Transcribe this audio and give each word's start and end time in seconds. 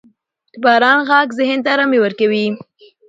•د 0.53 0.55
باران 0.63 0.97
ږغ 1.07 1.27
ذهن 1.39 1.59
ته 1.63 1.69
آرامي 1.73 1.99
ورکوي. 2.01 2.45